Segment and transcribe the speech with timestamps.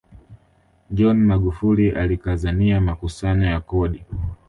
[0.91, 4.05] john magufuli alikazania makusanyo ya kodi